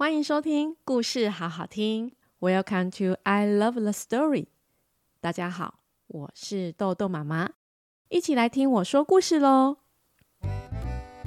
[0.00, 2.12] 欢迎收听故事好好听。
[2.40, 4.46] Welcome to I Love the Story。
[5.20, 5.74] 大家好，
[6.06, 7.50] 我是豆豆妈妈，
[8.08, 9.76] 一起来听我说故事喽。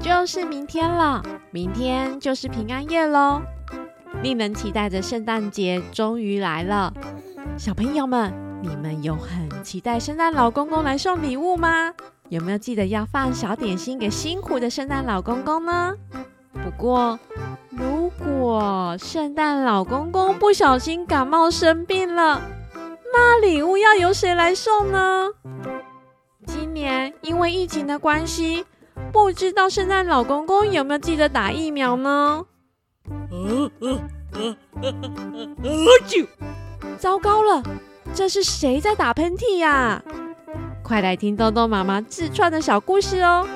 [0.02, 3.44] 就是明天了，明天就是平安夜喽。
[4.24, 6.92] 令人期待的圣诞节终于来了，
[7.60, 8.34] 小朋友们，
[8.64, 11.94] 你们有很期待圣诞老公公来送礼物吗？
[12.30, 15.96] 有没有记得要放小点心给辛苦的圣诞老公公呢？
[16.54, 17.20] 不过，
[17.70, 22.42] 如果圣诞老公公不小心感冒生病了，
[23.12, 25.30] 那礼物要由谁来送呢？
[26.46, 28.66] 今年因为疫情的关系，
[29.12, 32.46] 不知道圣诞老公公有没有记得打疫苗呢？
[33.32, 34.00] 嗯嗯
[34.36, 34.96] 嗯嗯
[35.34, 35.88] 嗯嗯，
[36.98, 37.64] 糟糕了，
[38.14, 40.02] 这是谁在打喷嚏呀？
[40.84, 43.48] 快来听豆豆妈妈自创的小故事哦！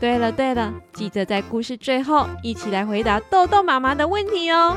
[0.00, 4.74] 对了对了，记得在故事最后一起来回答豆豆妈妈的问题哦。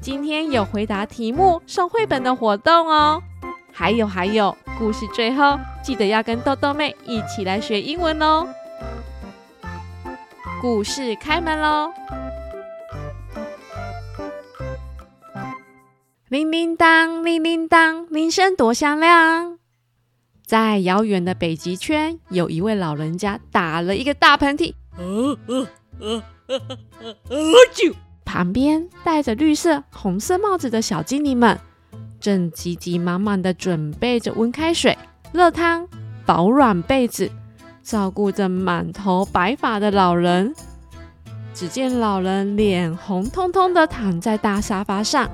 [0.00, 3.22] 今天有回答题目送绘本的活动哦。
[3.72, 8.48] 还有还有，故事最后记得要跟豆豆妹一起来学英文哦。
[10.60, 11.92] 故事开门喽！
[16.28, 19.58] 铃铃当，铃铃当，铃声多响亮。
[20.48, 24.72] 在遥远的北极圈，有一位老人家打了一个大喷嚏。
[28.24, 31.60] 旁边戴着绿色、红色帽子的小精灵们，
[32.18, 34.96] 正急急忙忙地准备着温开水、
[35.34, 35.86] 热汤、
[36.24, 37.30] 保暖被子，
[37.82, 40.54] 照顾着满头白发的老人。
[41.52, 45.28] 只见老人脸红彤彤地躺在大沙发上，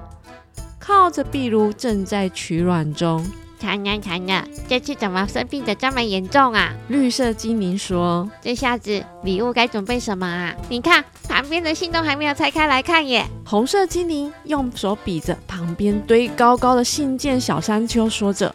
[0.80, 3.24] 靠着壁炉正在取暖中。
[3.64, 6.74] 惨了惨了，这次怎么生病的这么严重啊？
[6.88, 10.54] 绿色精灵说：“这下子礼物该准备什么啊？
[10.68, 18.54] 你看旁边的信都还没有拆开来看耶。”红色精灵用手比着旁边堆高高的信件小山丘，说着：“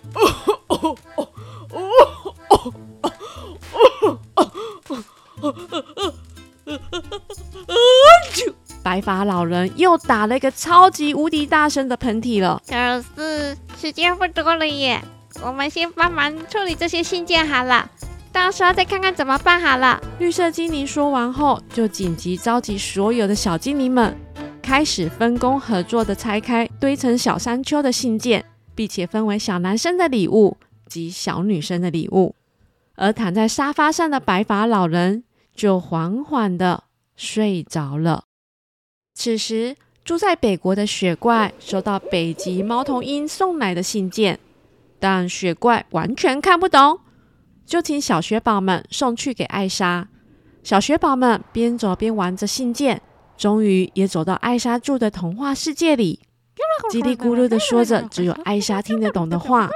[8.83, 12.61] 白发老人又打了一个超级无敌大声的喷嚏了。
[12.67, 15.01] 可是时间不多了耶，
[15.43, 17.89] 我们先帮忙处理这些信件好了，
[18.31, 20.01] 到时候再看看怎么办好了。
[20.19, 24.15] 绿色精灵说完后，就紧急召集所有的小精灵们，
[24.61, 28.45] 开始分工合作的拆开堆成小山丘的信件，
[28.75, 30.57] 并且分为小男生的礼物
[30.87, 32.35] 及小女生的礼物。
[32.95, 35.23] 而躺在沙发上的白发老人
[35.55, 36.83] 就缓缓的
[37.15, 38.25] 睡着了。
[39.13, 39.75] 此时，
[40.05, 44.39] 住在北国的雪怪收到北极猫头鹰送来的信件，
[44.99, 46.99] 但雪怪完全看不懂，
[47.65, 50.07] 就请小雪宝们送去给艾莎。
[50.63, 53.01] 小雪宝们边走边玩着信件，
[53.37, 56.19] 终于也走到艾莎住的童话世界里，
[56.91, 59.69] 叽里咕噜地说着只有艾莎听得懂的话。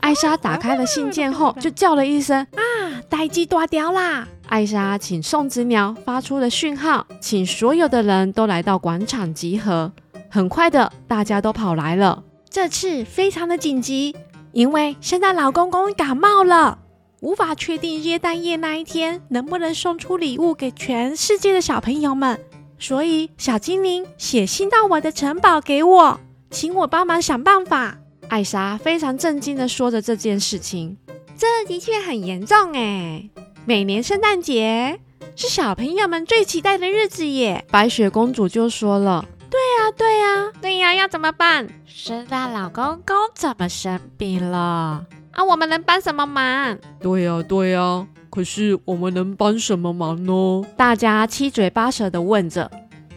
[0.00, 2.62] 艾莎打开了信件后，就叫了一声：“啊，
[3.08, 9.92] 代志大条啦！”艾莎请送子鸟发出了讯号，请所有的人都来到广场集合。
[10.30, 12.24] 很快的，大家都跑来了。
[12.48, 14.16] 这次非常的紧急，
[14.52, 16.78] 因为圣诞老公公感冒了，
[17.20, 22.40] 无法确定耶诞夜那一天能不能送出礼物给全世界的小朋友们。
[22.78, 26.20] 所以，小精灵写信到我的城堡给我，
[26.50, 27.98] 请我帮忙想办法。
[28.28, 30.96] 艾莎非常震惊的说着这件事情，
[31.38, 33.30] 这的确很严重哎！
[33.64, 34.98] 每年圣诞节
[35.36, 37.64] 是小朋友们最期待的日子耶。
[37.70, 41.68] 白雪公主就说了：“对呀，对呀，对呀，要怎么办？
[41.86, 45.06] 圣诞老公公怎么生病了？
[45.30, 46.76] 啊，我们能帮什么忙？
[47.00, 52.68] 对呀，对呀，可是我们能帮什么忙呢？”大家七嘴八舌的问着。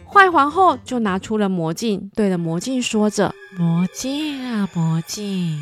[0.05, 5.57] 坏皇后就拿出了魔镜，对着魔镜说着：“魔镜啊，魔镜，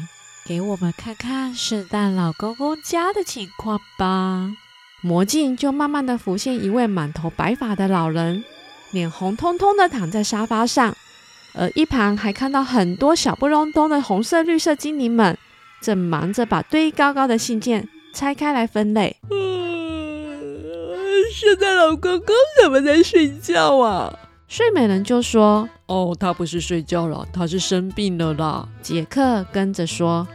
[0.50, 4.52] 给我们看看圣诞老公公家的情况吧。”
[5.00, 8.44] 魔镜就慢慢的浮现一位满头白发的老人，
[8.90, 10.96] 脸红彤彤的躺在沙发上，
[11.54, 15.38] 而一旁还看到很多小不隆咚的红色、绿色精灵们，
[15.82, 19.18] 正忙着把堆高高的信件拆开来分类。
[19.30, 19.38] 嗯，
[21.32, 24.12] 圣诞老公公怎么在睡觉啊？
[24.48, 30.28] 睡美人就说：“哦，他不是睡觉了，他是生病了啦。”杰克跟着说。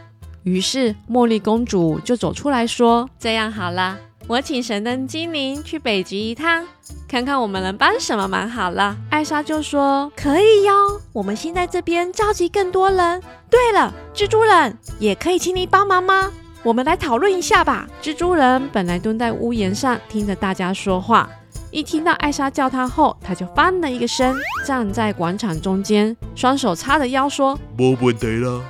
[0.45, 3.97] 于是茉莉公主就走出来说：“这样好了，
[4.27, 6.63] 我请神灯精灵去北极一趟，
[7.07, 13.19] 看看我们能帮什么忙好了。”艾莎就说：“可以哟，我们先在这边召集更多人。
[13.49, 16.31] 对了，蜘蛛人也可以请你帮忙吗？
[16.61, 21.27] 我们来讨论一下吧。”蜘蛛人本来蹲在屋檐上，听着大家说话。
[21.71, 28.63] 一听到艾莎叫他后，他就翻了一个身，站在广场中间，双手叉着腰说：“没问题了，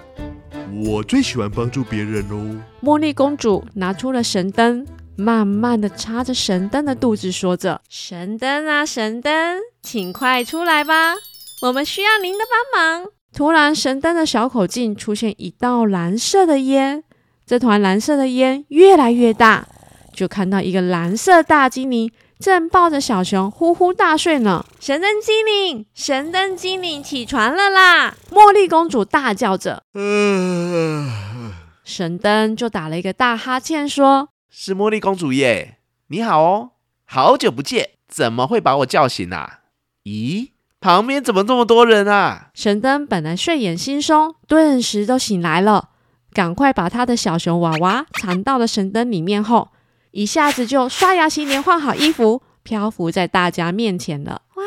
[0.73, 4.85] 我最喜欢帮助别人喽。”茉莉公主拿出了神灯，
[5.15, 11.15] 慢慢的插着神灯的肚子，说着：“神灯啊，神灯，请快出来吧，
[11.61, 17.03] 我们需要您的帮忙。”突然，神灯的小口径出现一道蓝色的烟，
[17.45, 19.67] 这团蓝色的烟越来越大，
[20.13, 22.09] 就看到一个蓝色大精灵
[22.39, 24.65] 正抱着小熊呼呼大睡呢。
[24.79, 28.15] 神灯精灵，神灯精灵，起床了啦！
[28.31, 29.83] 茉莉公主大叫着。
[29.93, 31.53] 嗯
[31.83, 35.77] 神灯就打了一个大哈欠，说：“是茉莉公主耶，
[36.07, 36.71] 你好哦，
[37.05, 39.59] 好久不见，怎么会把我叫醒啊？
[40.03, 40.49] 咦，
[40.81, 45.89] 旁边怎么这么多人啊？”神灯本来睡眼惺忪，顿时都醒来了，
[46.33, 49.69] 赶快把他的小熊娃娃藏到了神灯里面后，
[50.15, 54.43] 一下子就刷牙洗脸，换好衣服，漂浮在大家面前了。
[54.53, 54.63] 哇，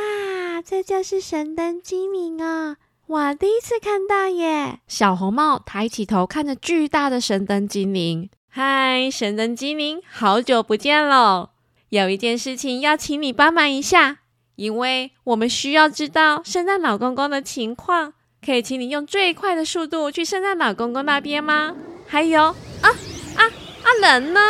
[0.61, 2.77] 这就是神灯精灵啊！
[3.07, 4.81] 我第一次看到耶！
[4.87, 8.29] 小红帽抬起头看着巨大的神灯精灵。
[8.51, 11.49] 嗨，神灯精灵，好久不见喽！
[11.89, 14.19] 有一件事情要请你帮忙一下，
[14.57, 18.13] 因为我们需要知道圣诞老公公的情况。
[18.45, 21.75] 可以请你用最快的速度去圣诞老公公那边吗？
[22.07, 24.41] 还有，啊啊啊，人呢？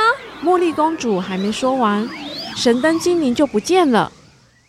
[0.43, 2.08] 茉莉公主还没说完，
[2.56, 4.12] 神灯精灵就不见了。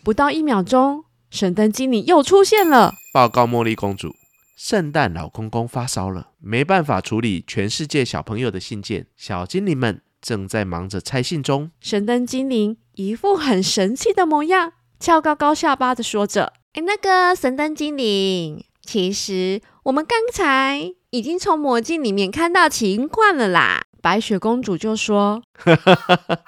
[0.02, 2.94] 不到一秒钟，神灯精灵又出现了。
[3.12, 4.14] 报告茉莉公主，
[4.56, 11.70] 圣诞老公公发烧了，没办法处理全世界小朋友的信件，小精灵们正在忙着拆信中。
[11.80, 26.38] 神灯精灵一副很神气的模样，翘高高下巴的说着：“哎，那个神灯精灵，其实我们刚才已经从魔镜里面看到情况了啦。”白雪公主就说：“哈哈哈哈。”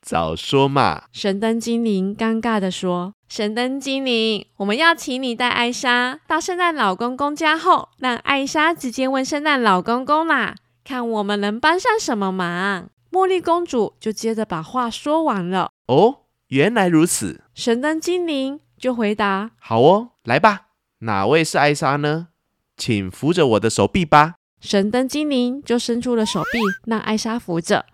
[0.00, 1.04] 早说嘛！
[1.12, 15.70] 神灯精灵尴尬地说：“神灯精灵，我们要请你带艾莎到圣诞老公公家后，让艾莎直接问圣诞老公公啦，看我们能帮上什么忙。”茉莉公主就接着把话说完了。
[15.86, 17.42] 哦，原来如此。
[17.54, 20.68] 神灯精灵就回答：“好哦，来吧，
[21.00, 22.28] 哪位是艾莎呢？
[22.76, 27.86] 请扶着我的手臂吧。”神灯精灵就伸出了手臂，让艾莎扶着。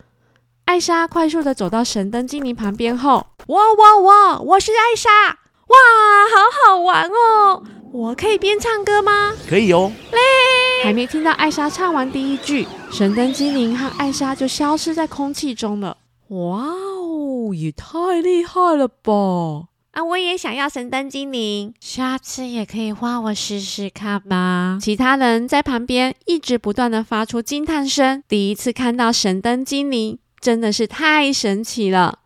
[0.64, 4.40] 艾莎快速的走到神灯精灵旁边后，哇哇哇！
[4.40, 5.08] 我是艾莎，
[5.68, 5.76] 哇，
[6.34, 7.62] 好好玩哦！
[7.92, 9.32] 我可以边唱歌吗？
[9.48, 9.92] 可以哦。
[10.10, 10.18] 嘞，
[10.82, 15.96] 还没听到艾莎唱完第一句，神灯精灵和艾莎就消失在空气中了。
[16.30, 19.68] 哇哦，也太厉害了吧！
[19.96, 24.76] 啊，我也想要神灯精灵，下次也可以画我试试看吧。
[24.78, 30.18] 其他人在旁边一直不断的发出惊叹声，第一次看到神灯精灵。
[30.38, 32.18] 真的是太神奇了！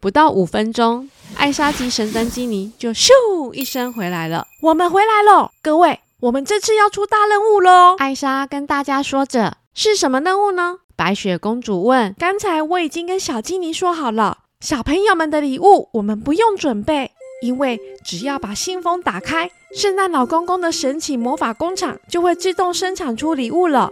[0.00, 4.48] 不到五分钟，艾莎及神灯精灵就咻一声回来了。
[4.62, 7.94] 我们回来了，各位，我们这次要出大任务喽！
[7.98, 17.12] 艾莎跟大家说着：“是什么任务呢？”白雪公主问：“刚才我已经跟小精灵说好了，小朋友们的礼物我们不用准备，
[17.42, 23.88] 因为只要把信封打开，圣诞老公公的神奇魔法工厂就会自动生产出礼物了。”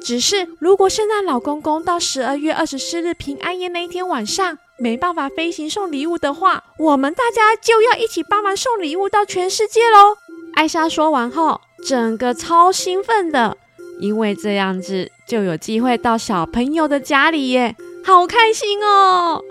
[0.00, 10.16] 只是，如果圣诞老公公到十二月二十四日平安夜那一天晚上没办法飞行送礼物的话，我们大家就要一起帮忙送礼物到全世界喽！
[10.54, 13.58] 艾莎说完后，整个超兴奋的，
[14.00, 19.42] 因为这样子就有机会到小朋友的家里耶，好开心哦！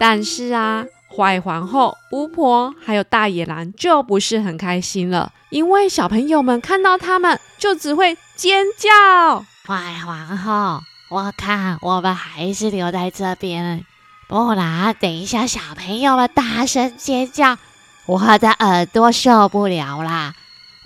[0.00, 9.44] 但是啊，坏皇后、巫婆还有大野狼就不是很开心了，因为小朋友们看到他们就只会尖叫。
[9.66, 10.80] 坏皇后，
[11.10, 13.84] 我看我们还是留在这边，
[14.26, 17.58] 不然等一下小朋友们大声尖叫，
[18.06, 20.32] 我的耳朵受不了啦！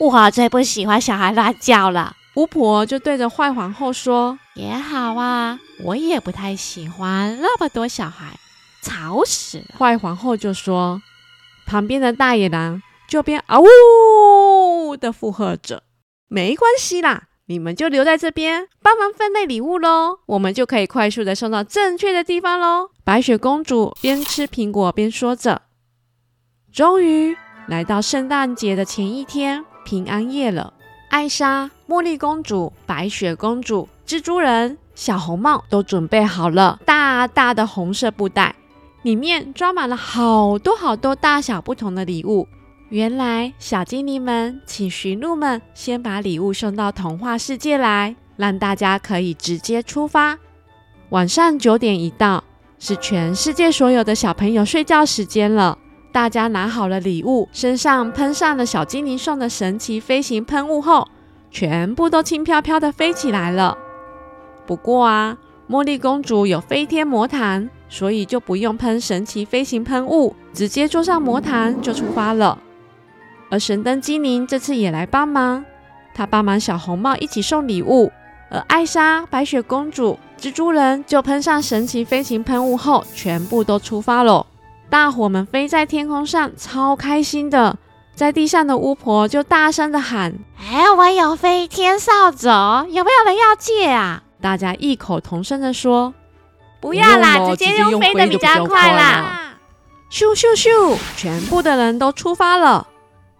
[0.01, 2.17] 我最不喜欢小孩乱叫了。
[2.35, 8.37] 巫婆就对着坏皇后说：“也好啊，我也不太喜欢那么多小孩，
[8.85, 11.03] 吵死了。”坏皇后就说
[11.67, 15.83] ：“旁边的大野狼就边嗷呜的附和着，
[16.29, 22.89] 没关系啦。”你们就留在这边帮忙分类礼物喽，我们就可以快速的送到正确的地方喽。
[23.05, 25.61] 白雪公主边吃苹果边说着。
[26.73, 27.37] 终于
[27.69, 30.73] 来到圣诞节的前一天，平安夜了。
[31.11, 38.57] 艾莎、茉莉公主、白雪公主、蜘蛛人、小红帽都准备好了大大的红色布袋，
[39.05, 42.49] 里面装满了好多好多大小不同的礼物。
[42.89, 50.39] 原来小精灵们请驯鹿们先把礼物送到童话世界来，让大家可以直接出发。
[51.11, 52.43] 晚上九点一到，
[52.79, 55.77] 是全世界所有的小朋友睡觉时间了。
[56.11, 61.07] 大家拿好了礼物，身上喷上了小精灵送的神奇飞行喷雾后，
[61.51, 63.77] 全部都轻飘飘的飞起来了。
[64.65, 65.37] 不过啊，
[65.69, 72.59] 茉莉公主有飞天魔毯，所以就不用喷神奇飞行喷雾，直接坐上魔毯就出发了。
[73.51, 75.65] 而神灯精灵这次也来帮忙，
[76.13, 78.11] 他帮忙小红帽一起送礼物，
[78.51, 84.45] 而艾莎、白雪公主、蜘蛛人就喷上神奇飞行喷雾后，全部都出发了。
[84.91, 87.79] 大伙们飞在天空上，超开心的。
[88.17, 96.13] 在地上的巫婆就大声的喊：“哎，我有飞天扫帚，有没有人要借啊？”大家异口同声的说
[96.85, 99.57] ：“不要啦，直接用飞的比较快啦！”
[100.13, 102.87] 咻咻咻，全部的人都出发了。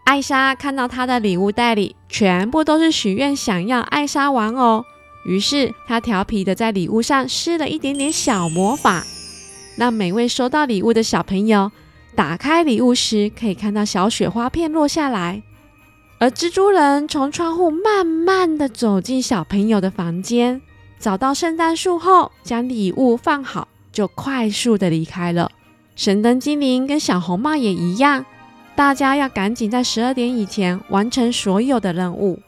[0.05, 4.83] 艾莎看到她的礼物袋里全部都是许愿想要艾莎玩偶，
[5.27, 9.05] 于是她调皮的在礼物上施了一点点小魔法，
[9.77, 11.71] 让每位收到礼物的小朋友。
[12.17, 15.43] 打开礼物时，可以看到小雪花片落下来。
[16.19, 20.63] 而蜘蛛人从窗户慢慢的走进小朋友的房间，
[21.05, 25.51] 找到圣诞树后，将礼物放好，就快速的离开了。
[25.95, 28.25] 神灯精灵跟小红帽也一样，
[28.75, 32.41] 大家要赶紧在十二点以前完成所有的任务。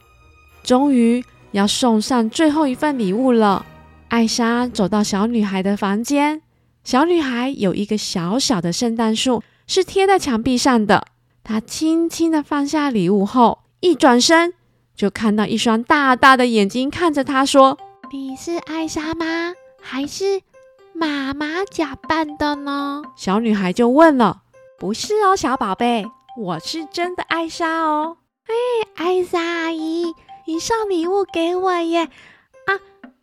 [0.63, 3.67] 终于要送上最后一份礼物了。
[4.09, 6.41] 艾莎走到小女孩的房间，
[6.83, 9.43] 小女孩有一个小小的圣诞树。
[9.67, 11.09] 是贴在墙壁上的。
[11.45, 14.55] 她轻轻的放下礼物后，一转身
[14.95, 17.77] 就看到一双大大的眼睛看着她，说
[18.13, 19.53] ：“你是艾莎吗？
[19.81, 20.41] 还是
[20.93, 24.43] 妈妈假扮的呢？”小女孩就问了
[24.79, 28.19] ：“不是哦，小宝贝，我是真的艾莎哦。
[28.47, 28.55] ”“哎，
[28.95, 30.15] 艾莎阿姨，
[30.47, 32.05] 你送礼物给我耶！
[32.67, 32.79] 啊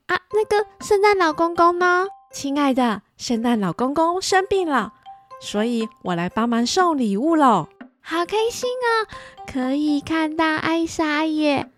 [0.07, 2.07] 啊，那个圣诞老公公呢？
[2.31, 4.93] 亲爱的，圣诞老公公生病了。”
[5.39, 7.67] 所以我来帮忙送礼物喽，
[8.01, 9.07] 好开心哦！
[9.51, 11.69] 可以看到艾莎耶。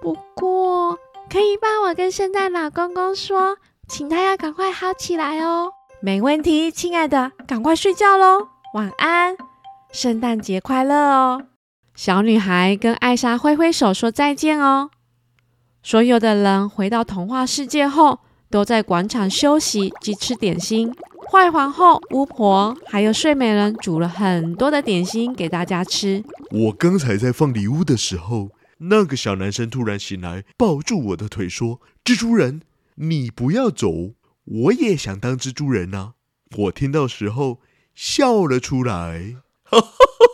[0.00, 0.98] 不过，
[1.30, 3.56] 可以帮我跟圣诞老公公说，
[3.88, 5.70] 请他要赶快好起来哦。
[6.02, 9.36] 没问题，亲爱的，赶快睡觉喽，晚安，
[9.92, 11.42] 圣诞节快乐哦！
[11.94, 14.90] 小女孩跟艾莎挥挥手说再见哦。
[15.84, 18.18] 所有的人回到童话世界后，
[18.50, 20.92] 都在广场休息及吃点心。
[21.30, 26.24] 坏皇后、巫婆还有睡美人煮了很多的点心给大家吃。
[26.50, 28.48] 我刚才在放礼物的时候，
[28.80, 32.62] 那个小男生突然醒来，抱住我的腿说：“蜘蛛人，
[32.96, 36.14] 你不要走，我也想当蜘蛛人啊！”
[36.56, 37.60] 我听到时候
[37.94, 39.36] 笑了出来。
[39.64, 39.88] 哈哈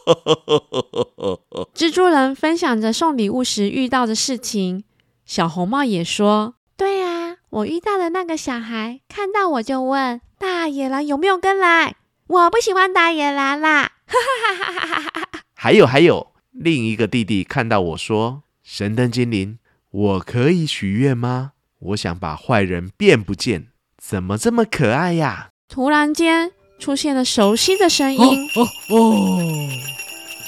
[0.06, 4.84] 哈哈哈蜘蛛人分享着送礼物时遇到的事情。
[5.24, 11.96] 小红帽也说：“对啊，我遇到的那个小孩看到我就问。”大野狼有没有跟来？
[12.28, 13.92] 我不喜欢大野狼啦！
[14.06, 15.40] 哈哈哈哈哈哈！
[15.54, 19.58] 还有还有，另一个弟弟看到我说：“神灯精灵，
[19.90, 21.52] 我可以许愿吗？
[21.78, 28.20] 我想把坏人变不见，怎么这么可爱呀？”突然间出现了熟悉的声音
[28.56, 28.98] ：“哦哦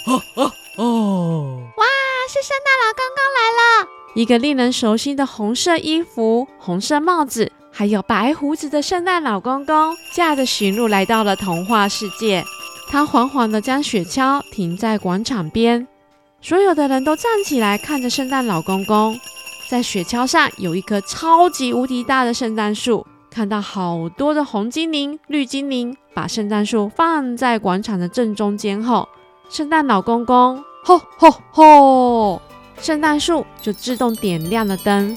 [0.07, 1.63] 哦哦哦！
[1.77, 1.85] 哇，
[2.29, 3.89] 是圣诞老公公来了！
[4.15, 12.43] 一个令人熟悉的红色衣服、红色帽子。”还有白胡子的圣诞老公公驾着驯鹿来到了童话世界。
[12.89, 15.87] 他缓缓地将雪橇停在广场边，
[16.41, 19.19] 所有的人都站起来看着圣诞老公公。
[19.69, 29.07] 在雪橇上有一棵超级无敌大的圣诞树，看到好多的红精灵、绿精灵把圣诞树放在广场的正中间后，
[29.51, 32.41] 圣诞老公公吼吼吼，
[32.81, 35.15] 圣诞树就自动点亮了灯。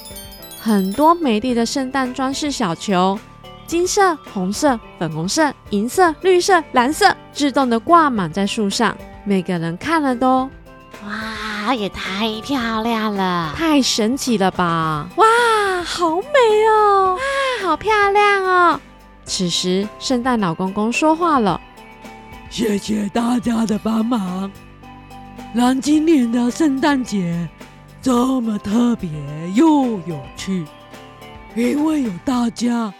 [0.59, 3.17] 很多美丽的圣诞装饰小球，
[3.65, 8.97] 金色、红色、粉红色、银色、绿色、蓝色，自动的挂满在树上。
[9.23, 10.49] 每个人看了都，
[11.71, 15.07] 哇，也太漂亮了，太神奇了吧！
[15.15, 15.25] 哇，
[15.85, 17.15] 好美哦！
[17.15, 18.79] 哇，好漂亮哦！
[19.23, 21.61] 此时，圣诞老公公说话了
[22.51, 24.51] ：“谢谢大家的帮忙，
[25.53, 27.47] 让今年的圣诞节。”
[28.03, 29.09] 这么特别
[29.55, 30.65] 又有趣，
[31.55, 32.93] 因为有大家，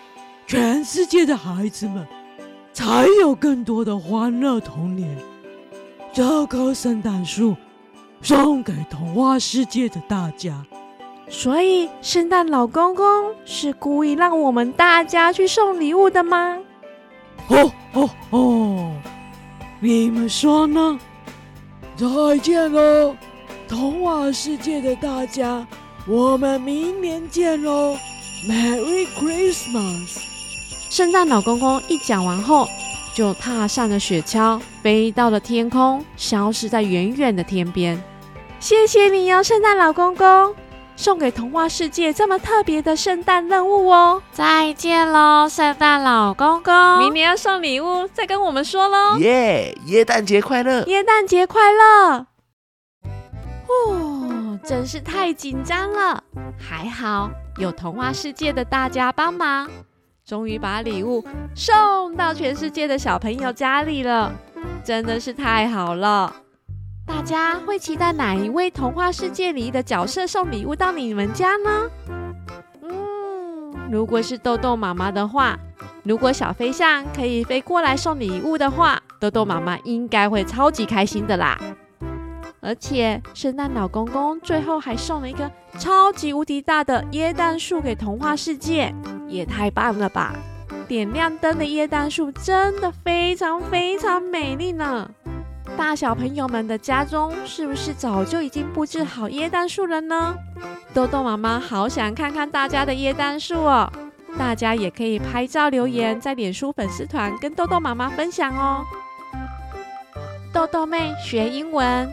[0.47, 2.07] 全世界的孩子们
[2.71, 5.17] 才有更多的欢乐童年。
[6.13, 7.57] 这棵圣诞树
[8.23, 10.63] 送给童话世界的大家，
[11.27, 16.57] 所以圣诞老公公是故意让我们大家去送礼物的吗？
[17.47, 18.91] 哦哦哦！
[19.79, 20.99] 你们说呢？
[21.97, 23.15] 再见喽！
[23.67, 25.65] 童话世界的大家，
[26.07, 27.97] 我们明年见喽
[28.47, 30.19] ！Merry Christmas！
[30.89, 32.67] 圣诞老公公一讲完后，
[33.15, 38.01] 就踏上了雪橇，飞到了天空，消失在远远的天边。
[38.61, 40.55] 谢谢你哦，圣诞老公公，
[40.95, 44.21] 送给童话世界这么特别的圣诞任务哦。
[44.31, 49.17] 再见喽，圣诞老公公，明年要送礼物，再跟我们说喽。
[49.17, 50.83] 耶，耶诞节快乐！
[50.83, 52.27] 耶诞节快乐！
[53.67, 56.23] 哦，真是太紧张了，
[56.55, 59.67] 还好有童话世界的大家帮忙，
[60.23, 61.25] 终于把礼物
[61.55, 64.31] 送到全世界的小朋友家里了，
[64.83, 66.31] 真的是太好了。
[67.05, 71.89] 大家会期待哪一位童话世界里的角色送礼物到你们家呢？
[72.81, 75.57] 嗯，如果是豆豆妈妈的话，
[76.03, 81.57] 如果小飞象可以飞过来送礼物的话，豆豆妈妈应该会超级开心的啦。
[82.59, 88.93] 而且圣诞老公公最后还送了一个超级无敌大的椰蛋树给童话世界，
[89.27, 90.35] 也太棒了吧！
[90.87, 95.09] 点亮灯的椰蛋树真的非常非常美丽呢。
[95.77, 100.37] 大小朋友们的家中是不是早就已经布置好耶诞树了呢？
[100.93, 103.91] 豆豆妈妈好想看看大家的耶诞树哦！
[104.37, 108.85] 大家也可以拍照留言在脸书粉丝团跟豆豆妈妈分享哦。
[110.53, 112.09] 豆豆妹学英文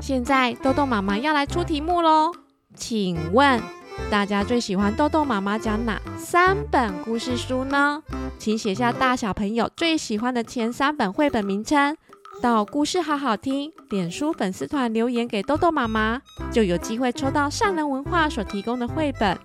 [0.00, 2.32] 现在豆豆妈妈要来出题目喽，
[2.74, 3.62] 请问
[4.10, 8.02] 大家最喜欢豆豆妈妈讲哪三本故事书呢？
[8.36, 11.96] 请写下大小朋友最喜欢的前三本绘本名称。
[12.40, 19.38] 到故事好好听，脸书粉丝团留言给豆豆妈妈，就有机会抽到善人文化所提供的绘本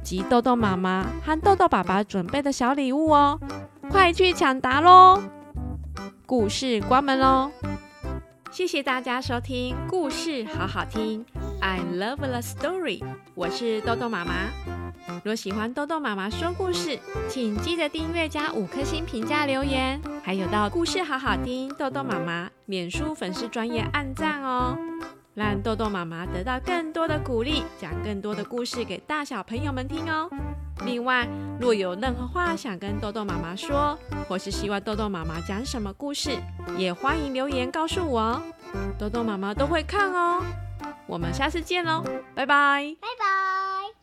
[0.00, 3.40] 及豆豆妈妈和豆豆爸爸准备的小礼物哦！
[3.90, 5.20] 快去抢答喽！
[6.24, 7.50] 故事关门喽！
[8.50, 11.24] 谢谢大家收听故事好好听
[11.60, 13.02] ，I love the story，
[13.34, 14.50] 我是豆豆妈妈。
[15.24, 24.76] 若喜欢豆豆妈妈说故事，请记得订阅加五颗星评价留言，还有到故事好好听豆豆妈妈脸书粉丝专业按赞哦，
[25.34, 30.30] 让豆豆妈妈得到更多的鼓励，讲更多的故事给大小朋友们听哦。
[30.84, 31.26] 另外，
[31.60, 36.30] 若有任何话想跟豆豆妈妈说，或是希望豆豆妈妈讲什么故事，
[36.76, 38.42] 也欢迎留言告诉我哦，
[38.98, 40.42] 豆豆妈妈都会看哦。
[41.06, 43.86] 我们下次见喽，拜拜，拜拜。